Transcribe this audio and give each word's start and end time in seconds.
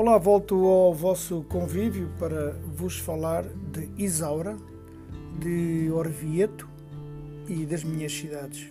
Olá, 0.00 0.16
volto 0.16 0.54
ao 0.64 0.94
vosso 0.94 1.42
convívio 1.48 2.08
para 2.20 2.52
vos 2.72 3.00
falar 3.00 3.42
de 3.42 3.90
Isaura, 3.98 4.56
de 5.40 5.90
Orvieto 5.90 6.68
e 7.48 7.66
das 7.66 7.82
minhas 7.82 8.12
cidades. 8.12 8.70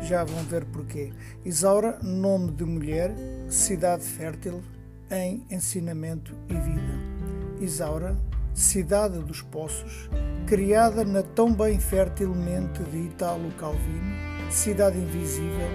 Já 0.00 0.24
vão 0.24 0.42
ver 0.44 0.64
porquê. 0.64 1.12
Isaura, 1.44 1.98
nome 2.02 2.52
de 2.52 2.64
mulher, 2.64 3.14
cidade 3.50 4.02
fértil 4.02 4.62
em 5.10 5.44
ensinamento 5.50 6.34
e 6.48 6.54
vida. 6.54 7.60
Isaura, 7.60 8.16
cidade 8.54 9.18
dos 9.18 9.42
poços, 9.42 10.08
criada 10.46 11.04
na 11.04 11.22
tão 11.22 11.52
bem 11.52 11.78
fértilmente 11.78 12.82
de 12.84 12.96
Italo 12.96 13.50
Calvino, 13.58 14.16
cidade 14.50 14.96
invisível, 14.96 15.68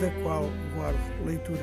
da 0.00 0.10
qual 0.24 0.46
guardo 0.74 1.24
leitura. 1.24 1.62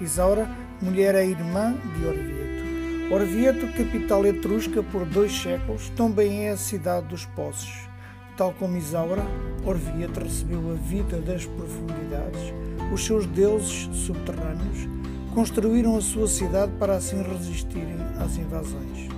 Isaura, 0.00 0.48
mulher 0.80 1.14
é 1.14 1.26
irmã 1.26 1.74
de 1.96 2.06
Orvieto. 2.06 3.12
Orvieto, 3.12 3.72
capital 3.72 4.26
etrusca 4.26 4.82
por 4.82 5.04
dois 5.06 5.32
séculos, 5.32 5.88
também 5.90 6.46
é 6.46 6.50
a 6.50 6.56
cidade 6.56 7.06
dos 7.08 7.24
poços. 7.24 7.88
Tal 8.36 8.52
como 8.52 8.76
Isaura, 8.76 9.22
Orvieto 9.64 10.20
recebeu 10.20 10.70
a 10.70 10.74
vida 10.74 11.18
das 11.18 11.44
profundidades. 11.46 12.52
Os 12.92 13.04
seus 13.04 13.26
deuses 13.26 13.88
subterrâneos 13.92 14.88
construíram 15.34 15.96
a 15.96 16.00
sua 16.00 16.28
cidade 16.28 16.72
para 16.78 16.96
assim 16.96 17.22
resistirem 17.22 17.96
às 18.18 18.36
invasões. 18.36 19.08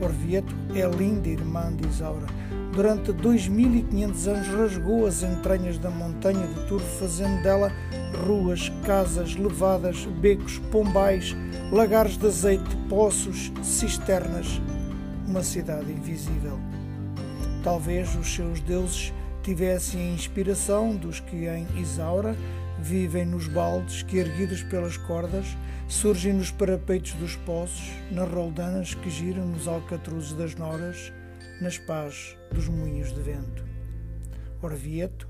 Orvieto 0.00 0.54
é 0.74 0.88
linda 0.88 1.28
irmã 1.28 1.72
de 1.74 1.86
Isaura. 1.86 2.26
Durante 2.72 3.12
2500 3.12 4.28
anos 4.28 4.48
rasgou 4.48 5.06
as 5.06 5.22
entranhas 5.22 5.76
da 5.76 5.90
montanha 5.90 6.46
de 6.46 6.66
Tur, 6.66 6.80
fazendo 6.80 7.42
dela 7.42 7.70
ruas, 8.14 8.70
casas, 8.84 9.34
levadas, 9.36 10.04
becos, 10.20 10.58
pombais, 10.70 11.34
lagares 11.72 12.16
de 12.16 12.26
azeite, 12.26 12.76
poços, 12.88 13.52
cisternas, 13.62 14.60
uma 15.26 15.42
cidade 15.42 15.90
invisível. 15.92 16.58
Talvez 17.62 18.14
os 18.16 18.34
seus 18.34 18.60
deuses 18.60 19.12
tivessem 19.42 20.00
a 20.00 20.14
inspiração 20.14 20.96
dos 20.96 21.20
que 21.20 21.46
em 21.46 21.66
Isaura 21.78 22.36
vivem 22.78 23.26
nos 23.26 23.46
baldes 23.46 24.02
que, 24.02 24.16
erguidos 24.16 24.62
pelas 24.62 24.96
cordas, 24.96 25.46
surgem 25.86 26.32
nos 26.32 26.50
parapeitos 26.50 27.12
dos 27.14 27.36
poços, 27.36 27.90
nas 28.10 28.28
roldanas 28.28 28.94
que 28.94 29.10
giram 29.10 29.46
nos 29.46 29.68
alcatruzes 29.68 30.32
das 30.32 30.54
noras, 30.54 31.12
nas 31.60 31.78
pás 31.78 32.36
dos 32.52 32.68
moinhos 32.68 33.12
de 33.12 33.20
vento. 33.20 33.64
Orvieto, 34.62 35.29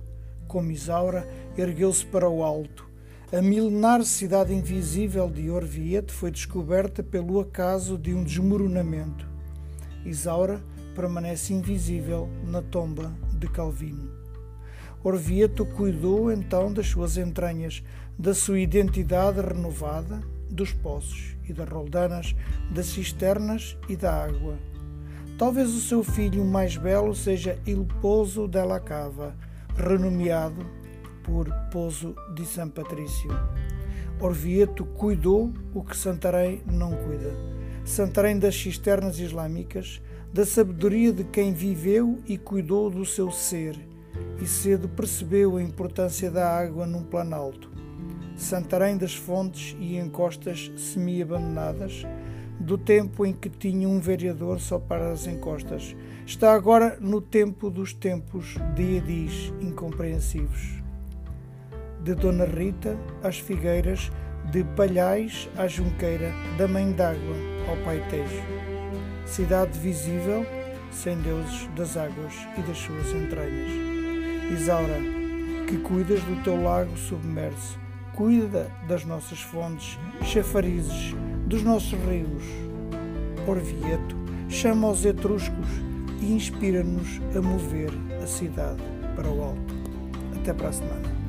como 0.51 0.73
Isaura, 0.73 1.29
ergueu-se 1.56 2.05
para 2.05 2.29
o 2.29 2.43
alto. 2.43 2.84
A 3.33 3.41
milenar 3.41 4.03
cidade 4.03 4.53
invisível 4.53 5.31
de 5.31 5.48
Orvieto 5.48 6.12
foi 6.12 6.33
descoberta 6.33 7.05
pelo 7.05 7.39
acaso 7.39 7.97
de 7.97 8.12
um 8.12 8.25
desmoronamento. 8.25 9.25
Isaura 10.05 10.61
permanece 10.97 11.55
invisível 11.55 12.28
na 12.45 12.61
tomba 12.61 13.12
de 13.39 13.47
Calvino. 13.47 14.11
Orvieto 15.05 15.65
cuidou 15.65 16.33
então 16.33 16.73
das 16.73 16.89
suas 16.89 17.17
entranhas, 17.17 17.84
da 18.19 18.34
sua 18.34 18.59
identidade 18.59 19.41
renovada, 19.41 20.21
dos 20.51 20.73
poços 20.73 21.37
e 21.48 21.53
das 21.53 21.69
roldanas, 21.69 22.34
das 22.75 22.87
cisternas 22.87 23.77
e 23.89 23.95
da 23.95 24.25
água. 24.25 24.59
Talvez 25.39 25.71
o 25.71 25.81
seu 25.81 26.03
filho 26.03 26.45
mais 26.45 26.77
belo 26.77 27.15
seja 27.15 27.56
Il 27.65 27.87
Pozo 28.03 28.48
della 28.48 28.81
Cava, 28.81 29.37
renomeado 29.76 30.64
por 31.22 31.48
Pouso 31.70 32.14
de 32.34 32.44
São 32.44 32.68
Patrício. 32.68 33.30
Orvieto 34.20 34.84
cuidou 34.84 35.52
o 35.74 35.82
que 35.82 35.96
Santarém 35.96 36.62
não 36.66 36.90
cuida. 36.90 37.34
Santarém 37.84 38.38
das 38.38 38.54
cisternas 38.54 39.19
islâmicas, 39.19 40.03
da 40.32 40.44
sabedoria 40.44 41.12
de 41.12 41.25
quem 41.25 41.53
viveu 41.53 42.19
e 42.26 42.36
cuidou 42.36 42.91
do 42.91 43.04
seu 43.04 43.30
ser, 43.30 43.76
e 44.41 44.47
cedo 44.47 44.88
percebeu 44.88 45.56
a 45.56 45.62
importância 45.62 46.30
da 46.30 46.48
água 46.48 46.86
num 46.86 47.03
planalto. 47.03 47.70
Santarém 48.36 48.97
das 48.97 49.14
fontes 49.14 49.76
e 49.80 49.97
encostas 49.97 50.70
semi-abandonadas, 50.76 52.06
do 52.60 52.76
tempo 52.76 53.25
em 53.25 53.32
que 53.32 53.48
tinha 53.48 53.88
um 53.88 53.98
vereador 53.98 54.60
só 54.60 54.78
para 54.78 55.10
as 55.10 55.26
encostas. 55.26 55.97
Está 56.26 56.53
agora 56.53 56.98
no 57.00 57.21
tempo 57.21 57.71
dos 57.71 57.94
tempos 57.94 58.56
de 58.75 58.97
edis 58.97 59.53
incompreensivos. 59.60 60.82
De 62.04 62.15
Dona 62.15 62.44
Rita 62.44 62.98
às 63.22 63.38
figueiras, 63.38 64.12
de 64.50 64.62
Palhais 64.62 65.48
à 65.56 65.66
Junqueira, 65.66 66.32
da 66.59 66.69
Mãe 66.69 66.93
d'Água 66.93 67.37
ao 67.69 67.76
Pai 67.78 68.03
Tejo. 68.10 68.43
Cidade 69.25 69.78
visível, 69.78 70.44
sem 70.92 71.16
deuses 71.21 71.69
das 71.77 71.97
águas 71.97 72.34
e 72.59 72.62
das 72.62 72.78
suas 72.78 73.12
entranhas. 73.12 73.71
Isaura, 74.53 74.98
que 75.66 75.78
cuidas 75.78 76.21
do 76.25 76.42
teu 76.42 76.62
lago 76.62 76.97
submerso, 76.97 77.78
cuida 78.15 78.71
das 78.88 79.04
nossas 79.04 79.41
fontes, 79.41 79.98
chafarizes, 80.22 81.15
dos 81.50 81.65
nossos 81.65 81.99
rios. 82.09 82.44
Orvieto 83.47 84.16
chama 84.49 84.88
os 84.88 85.05
etruscos 85.05 85.66
e 86.22 86.33
inspira-nos 86.33 87.21
a 87.37 87.43
mover 87.43 87.91
a 88.22 88.27
cidade 88.27 88.81
para 89.16 89.28
o 89.28 89.43
alto. 89.43 89.75
Até 90.37 90.55
para 90.55 90.69
a 90.69 90.72
semana. 90.72 91.19